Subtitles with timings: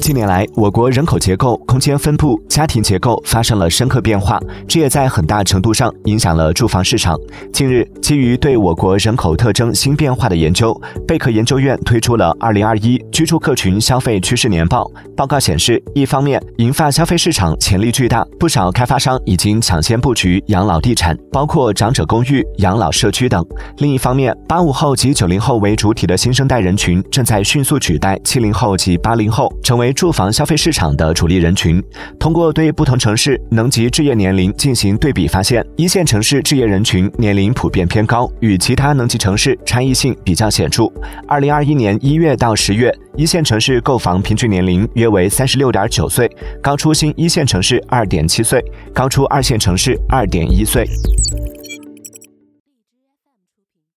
[0.00, 7.16] 近年来，我国人口结构、空间分布、家庭结构发生了深刻变化，这也在很大程度上影响了住房市场。
[7.52, 14.82] 近日，基于对我国人口特征新变化的研究，贝壳研究院推出了《二零二一居住客群消费趋势年报》。
[15.16, 23.40] 报告显示，一方面，银发消费市场潜力巨大，不少开发商已经抢先布局养老地产，包括长者公寓、养老社区等；
[23.78, 31.82] 另一方面，八五后及九零后为主体的新生代人群正在迅速取代七零后及八零后，成为住房消费市场的主力人群。
[32.18, 40.84] 通过对不同城市能级置业年龄进行对比，发现一线城市置业人群年龄普遍偏高，与其他能级城市差异性比较显著。
[41.26, 46.30] 二零二一年一月到十月，一线城市购房平均年龄约为三十六点九岁，
[46.62, 50.88] 高出新一线城市二点七岁，高出二线城市二点一岁。